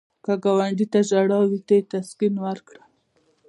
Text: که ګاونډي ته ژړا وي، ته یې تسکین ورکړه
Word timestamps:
که 0.25 0.33
ګاونډي 0.43 0.85
ته 0.93 0.99
ژړا 1.09 1.39
وي، 1.49 1.59
ته 1.67 1.73
یې 1.77 1.83
تسکین 1.91 2.33
ورکړه 2.45 2.81